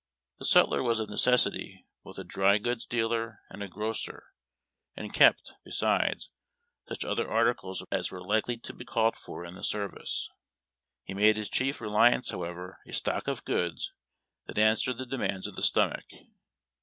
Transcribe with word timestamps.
The 0.39 0.45
sutler 0.45 0.81
was 0.81 0.97
of 0.97 1.11
necessity 1.11 1.85
both 2.03 2.17
a 2.17 2.23
dry 2.23 2.57
goods 2.57 2.87
dealer 2.87 3.43
and 3.51 3.61
a 3.61 3.67
grocer, 3.67 4.33
and 4.95 5.13
kept, 5.13 5.53
besides, 5.63 6.31
such 6.89 7.05
other 7.05 7.29
articles 7.29 7.85
as 7.91 8.09
were 8.09 8.23
likely 8.25 8.57
to 8.57 8.73
be 8.73 8.83
called 8.83 9.15
for 9.15 9.45
in 9.45 9.53
the 9.53 9.63
service. 9.63 10.27
He 11.03 11.13
made 11.13 11.37
his 11.37 11.51
chief 11.51 11.79
reliance, 11.79 12.31
however, 12.31 12.79
a 12.87 12.93
stock 12.93 13.27
of 13.27 13.45
goods 13.45 13.93
that 14.47 14.57
answered 14.57 14.97
the 14.97 15.05
demands 15.05 15.45
of 15.45 15.55
the 15.55 15.61
stomach. 15.61 16.05